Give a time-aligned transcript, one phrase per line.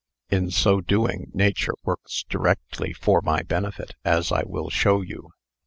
[0.31, 5.29] In so doing, Nature works directly for my benefit, as I will show you.